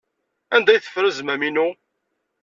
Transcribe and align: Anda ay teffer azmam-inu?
Anda 0.55 0.69
ay 0.71 0.79
teffer 0.79 1.03
azmam-inu? 1.09 1.67